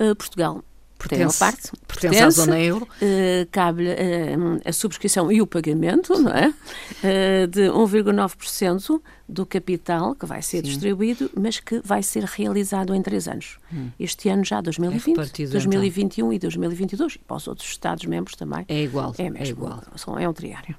Uh, 0.00 0.14
Portugal 0.14 0.62
pertence, 1.08 1.38
parte, 1.38 1.70
pertence, 1.86 2.00
pertence 2.00 2.22
à 2.22 2.30
zona 2.30 2.60
euro. 2.60 2.86
Uh, 3.00 3.46
cabe 3.50 3.84
uh, 3.88 4.60
a 4.64 4.72
subscrição 4.72 5.30
e 5.30 5.42
o 5.42 5.46
pagamento, 5.46 6.18
não 6.18 6.32
é? 6.32 6.48
Uh, 6.48 7.46
de 7.48 7.62
1,9% 7.62 9.00
do 9.32 9.46
capital 9.46 10.14
que 10.14 10.26
vai 10.26 10.42
ser 10.42 10.58
Sim. 10.58 10.70
distribuído, 10.70 11.30
mas 11.34 11.58
que 11.58 11.80
vai 11.84 12.02
ser 12.02 12.24
realizado 12.24 12.94
em 12.94 13.02
três 13.02 13.26
anos. 13.26 13.58
Hum. 13.72 13.88
Este 13.98 14.28
ano 14.28 14.44
já 14.44 14.60
2020, 14.60 15.42
é 15.42 15.46
2021 15.46 16.26
então. 16.26 16.32
e 16.32 16.38
2022, 16.38 17.14
e 17.14 17.18
para 17.18 17.36
os 17.36 17.48
outros 17.48 17.68
Estados-membros 17.68 18.36
também. 18.36 18.64
É 18.68 18.82
igual. 18.82 19.14
É, 19.18 19.30
mesmo, 19.30 19.38
é 19.38 19.48
igual. 19.48 19.82
É 20.18 20.28
um 20.28 20.32
triário. 20.32 20.76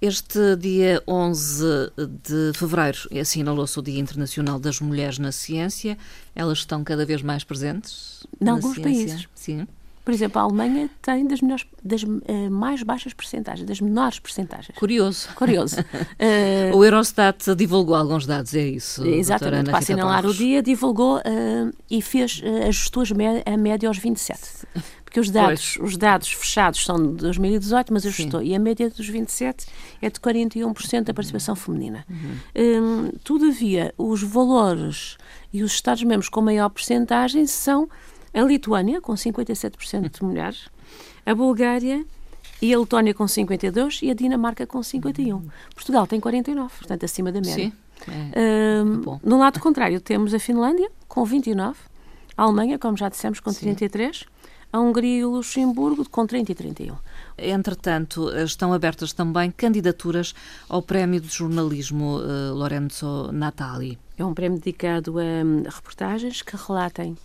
Este 0.00 0.56
dia 0.56 1.02
11 1.06 1.64
de 2.22 2.52
fevereiro 2.54 2.98
assinalou-se 3.20 3.78
o 3.78 3.82
Dia 3.82 3.98
Internacional 3.98 4.58
das 4.58 4.80
Mulheres 4.80 5.18
na 5.18 5.32
Ciência. 5.32 5.96
Elas 6.34 6.58
estão 6.58 6.84
cada 6.84 7.04
vez 7.04 7.22
mais 7.22 7.44
presentes? 7.44 8.26
Em 8.40 8.48
alguns 8.48 8.74
ciência? 8.74 8.82
países. 8.82 9.28
Sim. 9.34 9.66
Por 10.04 10.14
exemplo, 10.14 10.40
a 10.40 10.44
Alemanha 10.44 10.88
tem 11.02 11.26
das, 11.26 11.40
melhores, 11.40 11.66
das 11.82 12.02
uh, 12.02 12.18
mais 12.50 12.82
baixas 12.82 13.12
percentagens, 13.12 13.66
das 13.66 13.80
menores 13.80 14.18
percentagens. 14.18 14.76
Curioso. 14.76 15.28
Curioso. 15.34 15.76
uh, 15.80 16.74
o 16.76 16.84
Eurostat 16.84 17.54
divulgou 17.54 17.94
alguns 17.94 18.26
dados, 18.26 18.54
é 18.54 18.66
isso? 18.66 19.06
Exatamente, 19.06 19.70
para 19.70 19.78
assinalar 19.78 20.26
o 20.26 20.34
dia, 20.34 20.62
divulgou 20.62 21.18
uh, 21.18 21.72
e 21.90 22.00
fez, 22.00 22.42
ajustou 22.66 23.04
a 23.46 23.56
média 23.56 23.88
aos 23.88 23.98
27. 23.98 24.40
Porque 25.10 25.18
os 25.18 25.28
dados, 25.28 25.76
os 25.82 25.96
dados 25.96 26.32
fechados 26.32 26.84
são 26.84 26.96
de 26.96 27.22
2018, 27.22 27.92
mas 27.92 28.06
ajustou. 28.06 28.40
Sim. 28.40 28.46
E 28.46 28.54
a 28.54 28.60
média 28.60 28.88
dos 28.88 29.08
27 29.08 29.66
é 30.00 30.08
de 30.08 30.20
41% 30.20 31.02
da 31.02 31.12
participação 31.12 31.56
feminina. 31.56 32.06
Uhum. 32.08 32.36
Um, 32.54 33.10
todavia, 33.24 33.92
os 33.98 34.22
valores 34.22 35.16
e 35.52 35.64
os 35.64 35.72
Estados-membros 35.72 36.28
com 36.28 36.40
maior 36.40 36.68
percentagem 36.68 37.44
são 37.48 37.88
a 38.32 38.42
Lituânia, 38.42 39.00
com 39.00 39.12
57% 39.14 40.18
de 40.18 40.24
mulheres, 40.24 40.68
a 41.26 41.34
Bulgária 41.34 42.04
e 42.62 42.74
a 42.74 42.78
Letónia 42.78 43.14
com 43.14 43.26
52 43.26 44.00
e 44.02 44.10
a 44.10 44.14
Dinamarca 44.14 44.66
com 44.66 44.82
51. 44.82 45.42
Portugal 45.74 46.06
tem 46.06 46.20
49, 46.20 46.72
portanto 46.78 47.04
acima 47.04 47.32
da 47.32 47.40
média. 47.40 47.54
Sim. 47.54 47.72
É, 48.32 48.82
um, 48.82 49.18
no 49.22 49.38
lado 49.38 49.60
contrário, 49.60 50.00
temos 50.00 50.32
a 50.32 50.38
Finlândia 50.38 50.90
com 51.06 51.24
29, 51.24 51.78
a 52.36 52.42
Alemanha, 52.42 52.78
como 52.78 52.96
já 52.96 53.08
dissemos, 53.08 53.40
com 53.40 53.52
33, 53.52 54.18
Sim. 54.18 54.24
a 54.72 54.80
Hungria 54.80 55.18
e 55.18 55.24
o 55.24 55.30
Luxemburgo 55.30 56.08
com 56.08 56.26
30 56.26 56.52
e 56.52 56.54
31. 56.54 56.96
Entretanto, 57.36 58.30
estão 58.38 58.72
abertas 58.72 59.12
também 59.12 59.50
candidaturas 59.50 60.34
ao 60.68 60.82
Prémio 60.82 61.20
de 61.20 61.28
Jornalismo 61.28 62.18
uh, 62.18 62.54
Lorenzo 62.54 63.30
Natali. 63.32 63.98
É 64.16 64.24
um 64.24 64.34
prémio 64.34 64.58
dedicado 64.58 65.18
a 65.18 65.22
um, 65.22 65.62
reportagens 65.64 66.42
que 66.42 66.56
relatem 66.56 67.16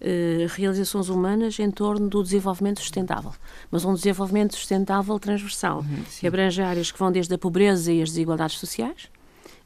eh, 0.00 0.46
realizações 0.50 1.08
humanas 1.08 1.58
em 1.58 1.70
torno 1.70 2.08
do 2.08 2.22
desenvolvimento 2.22 2.80
sustentável, 2.80 3.32
mas 3.70 3.84
um 3.84 3.94
desenvolvimento 3.94 4.54
sustentável 4.54 5.18
transversal, 5.18 5.78
uhum, 5.78 6.04
que 6.18 6.26
abrange 6.26 6.62
áreas 6.62 6.90
que 6.90 6.98
vão 6.98 7.10
desde 7.10 7.34
a 7.34 7.38
pobreza 7.38 7.92
e 7.92 8.02
as 8.02 8.10
desigualdades 8.10 8.58
sociais 8.58 9.08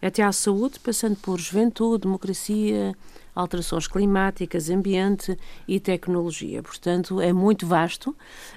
até 0.02 0.22
à 0.24 0.32
saúde, 0.32 0.80
passando 0.80 1.14
por 1.16 1.38
juventude, 1.38 2.02
democracia, 2.02 2.92
alterações 3.34 3.86
climáticas, 3.86 4.68
ambiente 4.68 5.38
e 5.66 5.78
tecnologia. 5.78 6.60
Portanto, 6.60 7.20
é 7.20 7.32
muito 7.32 7.66
vasto. 7.66 8.14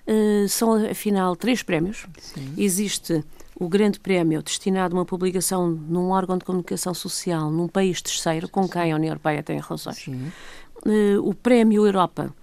Uh, 0.08 0.50
são, 0.50 0.74
afinal, 0.90 1.36
três 1.36 1.62
prémios. 1.62 2.08
Sim. 2.20 2.54
Existe 2.58 3.24
o 3.58 3.70
grande 3.70 4.00
prémio 4.00 4.42
destinado 4.42 4.96
a 4.96 5.00
uma 5.00 5.06
publicação 5.06 5.70
num 5.70 6.10
órgão 6.10 6.38
de 6.38 6.44
comunicação 6.44 6.94
social 6.94 7.50
num 7.50 7.70
país 7.70 8.02
terceiro, 8.02 8.50
com 8.50 8.68
quem 8.68 8.92
a 8.92 8.96
União 8.96 9.12
Europeia 9.12 9.44
tem 9.44 9.60
relações. 9.62 9.98
Sim 9.98 10.32
o 11.24 11.34
Prémio 11.34 11.86
Europa 11.86 12.34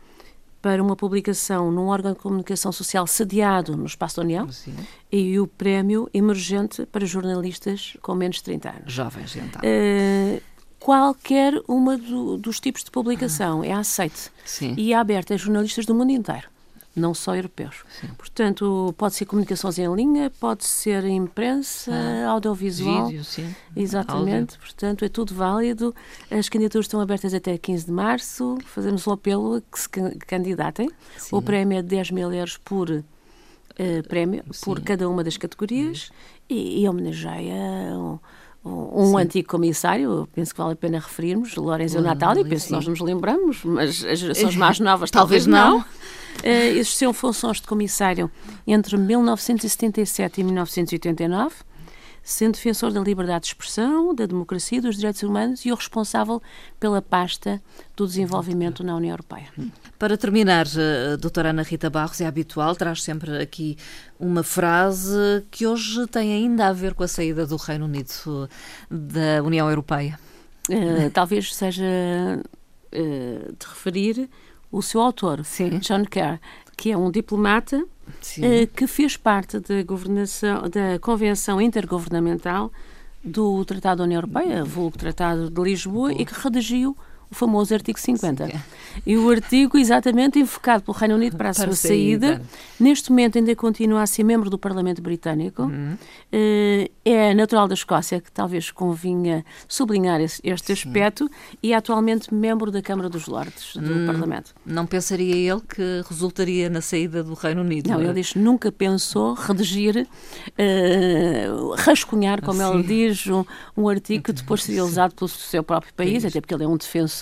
para 0.63 0.81
uma 0.81 0.95
publicação 0.95 1.73
num 1.73 1.89
órgão 1.89 2.13
de 2.13 2.19
comunicação 2.19 2.71
social 2.71 3.05
sediado 3.07 3.77
no 3.77 3.85
Espaço 3.85 4.17
da 4.17 4.23
União 4.23 4.51
Sim. 4.51 4.75
e 5.11 5.39
o 5.41 5.47
Prémio 5.47 6.09
Emergente 6.15 6.87
para 6.87 7.05
jornalistas 7.05 7.97
com 8.01 8.15
menos 8.15 8.37
de 8.37 8.45
30 8.45 8.71
anos. 8.71 8.93
Jovens, 8.93 9.37
então. 9.37 9.61
Uh, 9.61 10.41
qualquer 10.79 11.61
uma 11.67 11.99
do, 11.99 12.39
dos 12.39 12.61
tipos 12.61 12.85
de 12.85 12.93
publicação 12.93 13.63
ah. 13.63 13.67
é 13.67 13.73
aceite 13.73 14.31
Sim. 14.45 14.75
e 14.79 14.93
é 14.93 14.97
aberta 14.97 15.35
a 15.35 15.37
jornalistas 15.37 15.85
do 15.85 15.95
mundo 15.95 16.13
inteiro 16.13 16.49
não 16.95 17.15
só 17.15 17.35
europeus. 17.35 17.85
Sim. 18.01 18.09
Portanto, 18.19 18.95
pode 18.97 19.15
ser 19.15 19.25
comunicações 19.25 19.79
em 19.79 19.95
linha, 19.95 20.31
pode 20.39 20.65
ser 20.65 21.05
imprensa, 21.05 21.91
ah, 21.93 22.31
audiovisual. 22.31 23.07
Vídeo, 23.07 23.25
sim. 23.25 23.55
Exatamente, 23.75 24.55
Áudio. 24.55 24.59
portanto, 24.61 25.05
é 25.05 25.09
tudo 25.09 25.35
válido. 25.35 25.95
As 26.31 26.49
candidaturas 26.49 26.87
estão 26.87 27.01
abertas 27.01 27.33
até 27.33 27.57
15 27.57 27.87
de 27.87 27.93
março. 27.93 28.59
Fazemos 28.67 29.07
o 29.07 29.13
apelo 29.13 29.57
a 29.57 29.61
que 29.61 29.81
se 29.81 29.89
candidatem. 30.27 30.91
Sim. 31.17 31.37
O 31.37 31.43
prémio 31.43 31.79
é 31.79 31.83
de 31.83 31.89
10 31.89 32.11
mil 32.11 32.33
euros 32.33 32.59
por 32.59 32.91
uh, 32.91 34.09
prémio 34.09 34.45
Sim. 34.53 34.65
por 34.65 34.81
cada 34.81 35.09
uma 35.09 35.25
das 35.25 35.37
categorias 35.37 36.11
e, 36.49 36.83
e 36.83 36.89
homenageia 36.89 37.55
um, 37.97 38.19
um 38.65 39.17
antigo 39.17 39.49
comissário, 39.49 40.29
penso 40.33 40.55
que 40.55 40.61
vale 40.61 40.75
a 40.75 40.77
pena 40.77 40.99
referirmos, 40.99 41.57
Lourenço 41.57 42.01
Natal, 42.01 42.39
e 42.39 42.45
penso 42.45 42.67
que 42.67 42.73
nós 42.73 42.87
nos 42.87 43.01
lembramos, 43.01 43.65
mas 43.65 44.05
as 44.05 44.19
gerações 44.19 44.55
mais 44.57 44.79
novas 44.79 45.11
talvez, 45.11 45.47
talvez 45.47 45.47
não. 45.47 45.79
não. 45.79 45.85
Uh, 46.43 46.79
exerceu 46.79 47.13
funções 47.13 47.61
de 47.61 47.67
comissário 47.67 48.31
entre 48.67 48.97
1977 48.97 50.41
e 50.41 50.45
1989 50.45 51.55
sendo 52.23 52.55
defensor 52.55 52.93
da 52.93 53.01
liberdade 53.01 53.43
de 53.43 53.49
expressão, 53.49 54.15
da 54.15 54.27
democracia, 54.27 54.81
dos 54.81 54.97
direitos 54.97 55.23
humanos 55.23 55.65
e 55.65 55.73
o 55.73 55.75
responsável 55.75 56.41
pela 56.79 57.03
pasta 57.03 57.61
do 57.97 58.07
desenvolvimento 58.07 58.85
na 58.85 58.95
União 58.95 59.13
Europeia. 59.13 59.49
Para 59.99 60.17
terminar, 60.17 60.67
a 60.67 61.17
doutora 61.17 61.51
Ana 61.51 61.63
Rita 61.63 61.91
Barros, 61.91 62.21
é 62.21 62.27
habitual, 62.27 62.77
traz 62.77 63.03
sempre 63.03 63.39
aqui 63.41 63.77
uma 64.19 64.43
frase 64.43 65.45
que 65.51 65.67
hoje 65.67 66.07
tem 66.07 66.33
ainda 66.33 66.69
a 66.69 66.73
ver 66.73 66.95
com 66.95 67.03
a 67.03 67.09
saída 67.09 67.47
do 67.47 67.57
Reino 67.57 67.87
Unido 67.87 68.49
da 68.91 69.43
União 69.43 69.69
Europeia. 69.69 70.19
Uh, 70.69 71.11
talvez 71.13 71.55
seja 71.55 71.83
uh, 71.83 73.53
de 73.53 73.67
referir 73.67 74.31
o 74.71 74.81
seu 74.81 75.01
autor, 75.01 75.45
Sim. 75.45 75.79
John 75.79 76.05
Kerr, 76.05 76.41
que 76.83 76.91
é 76.91 76.97
um 76.97 77.13
diplomata 77.13 77.77
uh, 77.79 78.67
que 78.75 78.89
fez 78.89 79.17
parte 79.17 79.61
da, 79.61 79.85
governação, 79.85 80.63
da 80.69 80.99
Convenção 80.99 81.61
Intergovernamental 81.61 82.73
do 83.23 83.65
Tratado 83.65 83.99
da 83.99 84.05
União 84.05 84.19
Europeia, 84.19 84.65
vulgo 84.65 84.99
Tratado 84.99 85.49
de 85.49 85.63
Lisboa, 85.63 86.13
e 86.13 86.27
que 86.27 86.35
redigiu 86.35 86.97
o 87.33 87.35
famoso 87.35 87.75
artigo 87.75 87.99
50. 87.99 88.47
Sim. 88.47 88.53
E 89.07 89.17
o 89.17 89.29
artigo 89.31 89.79
exatamente 89.79 90.39
invocado 90.39 90.85
pelo 90.85 90.97
Reino 90.97 91.15
Unido 91.15 91.37
para 91.37 91.51
a 91.51 91.55
para 91.55 91.65
sua 91.65 91.75
saída. 91.75 92.29
saída. 92.29 92.43
Neste 92.79 93.11
momento 93.11 93.39
ainda 93.39 93.57
continua 93.57 94.03
a 94.03 94.07
ser 94.07 94.23
membro 94.23 94.51
do 94.51 94.59
Parlamento 94.59 95.01
Britânico. 95.01 95.63
Uhum. 95.63 95.95
Uh, 96.33 96.91
é 97.05 97.35
natural 97.35 97.67
da 97.67 97.75
Escócia, 97.75 98.21
que 98.21 98.31
talvez 98.31 98.71
convinha 98.71 99.45
sublinhar 99.67 100.21
este 100.21 100.73
aspecto, 100.73 101.25
Sim. 101.25 101.59
e 101.63 101.73
é 101.73 101.77
atualmente 101.77 102.33
membro 102.33 102.71
da 102.71 102.83
Câmara 102.83 103.09
dos 103.09 103.27
Lordes 103.27 103.75
do 103.77 103.93
hum, 103.93 104.07
Parlamento. 104.07 104.55
Não 104.65 104.87
pensaria 104.87 105.35
ele 105.35 105.61
que 105.63 106.03
resultaria 106.09 106.69
na 106.69 106.81
saída 106.81 107.25
do 107.25 107.35
Reino 107.35 107.63
Unido? 107.63 107.89
Não, 107.89 108.01
ele 108.01 108.13
diz 108.13 108.35
nunca 108.35 108.71
pensou 108.71 109.35
redigir, 109.35 110.07
uh, 110.07 111.75
rascunhar, 111.77 112.43
como 112.43 112.59
Sim. 112.59 112.75
ele 112.75 112.83
diz, 112.83 113.27
um, 113.27 113.45
um 113.77 113.89
artigo 113.89 114.25
que 114.25 114.33
depois 114.33 114.63
seria 114.63 114.85
usado 114.85 115.15
pelo 115.15 115.29
seu 115.29 115.63
próprio 115.63 115.95
país, 115.95 116.25
até 116.25 116.41
porque 116.41 116.55
ele 116.55 116.65
é 116.65 116.69
um 116.69 116.77
defensor 116.77 117.22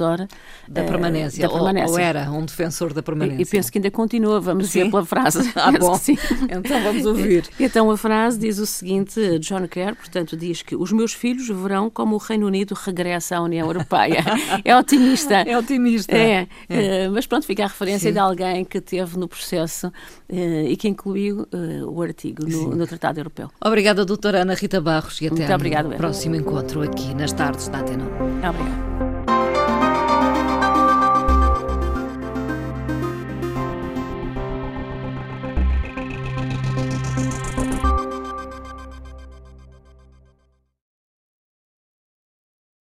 da 0.68 0.82
permanência, 0.84 1.44
uh, 1.44 1.48
da 1.48 1.54
permanência. 1.54 1.88
Ou, 1.88 1.92
ou, 1.94 1.98
era 1.98 2.30
um 2.30 2.44
defensor 2.44 2.92
da 2.92 3.02
permanência. 3.02 3.38
E, 3.38 3.42
e 3.42 3.46
penso 3.46 3.70
que 3.70 3.78
ainda 3.78 3.90
continua, 3.90 4.40
vamos 4.40 4.70
Sim. 4.70 4.84
ver 4.84 4.90
pela 4.90 5.04
frase. 5.04 5.52
ah, 5.56 5.72
bom. 5.72 5.98
Então 6.50 6.82
vamos 6.82 7.06
ouvir. 7.06 7.48
Então 7.58 7.90
a 7.90 7.96
frase 7.96 8.38
diz 8.38 8.58
o 8.58 8.66
seguinte, 8.66 9.38
John 9.38 9.66
Kerr, 9.68 9.94
portanto, 9.94 10.36
diz 10.36 10.62
que 10.62 10.74
os 10.76 10.92
meus 10.92 11.12
filhos 11.12 11.48
verão 11.48 11.90
como 11.90 12.14
o 12.14 12.18
Reino 12.18 12.46
Unido 12.46 12.74
regressa 12.74 13.36
à 13.36 13.42
União 13.42 13.66
Europeia. 13.66 14.24
é 14.64 14.76
otimista. 14.76 15.34
É 15.34 15.56
otimista. 15.56 16.16
É, 16.16 16.48
é. 16.68 17.08
Uh, 17.08 17.12
mas 17.12 17.26
pronto, 17.26 17.46
fica 17.46 17.64
a 17.64 17.68
referência 17.68 18.08
Sim. 18.08 18.14
de 18.14 18.18
alguém 18.18 18.64
que 18.64 18.80
teve 18.80 19.18
no 19.18 19.28
processo 19.28 19.88
uh, 19.88 20.34
e 20.66 20.76
que 20.76 20.88
incluiu 20.88 21.46
o 21.86 22.02
artigo 22.02 22.46
no, 22.46 22.76
no, 22.76 22.86
Tratado 22.86 23.20
Europeu. 23.20 23.50
Obrigada, 23.64 24.04
doutora 24.04 24.42
Ana 24.42 24.54
Rita 24.54 24.80
Barros, 24.80 25.20
e 25.20 25.26
até 25.26 25.36
Muito 25.36 25.54
obrigado, 25.54 25.90
próximo 25.96 26.36
encontro 26.36 26.82
aqui 26.82 27.14
nas 27.14 27.32
tardes 27.32 27.68
da 27.68 27.78
Atena. 27.80 28.06
Obrigada. 28.06 29.09